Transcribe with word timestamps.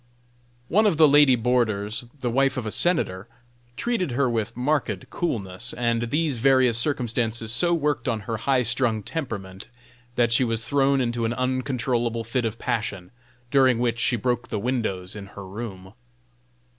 One 0.67 0.87
of 0.87 0.97
the 0.97 1.07
lady 1.07 1.35
boarders, 1.35 2.07
the 2.21 2.31
wife 2.31 2.57
of 2.57 2.65
a 2.65 2.71
senator, 2.71 3.27
treated 3.77 4.13
her 4.13 4.27
with 4.27 4.57
marked 4.57 5.11
coolness; 5.11 5.73
and 5.73 6.09
these 6.09 6.39
various 6.39 6.79
circumstances 6.79 7.51
so 7.53 7.75
worked 7.75 8.07
on 8.09 8.21
her 8.21 8.37
high 8.37 8.63
strung 8.63 9.03
temperament 9.03 9.67
that 10.15 10.31
she 10.31 10.43
was 10.43 10.67
thrown 10.67 11.01
into 11.01 11.23
an 11.25 11.33
uncontrollable 11.33 12.23
fit 12.23 12.45
of 12.45 12.57
passion, 12.57 13.11
during 13.51 13.77
which 13.77 13.99
she 13.99 14.15
broke 14.15 14.47
the 14.47 14.57
windows 14.57 15.15
in 15.15 15.27
her 15.37 15.45
room. 15.47 15.93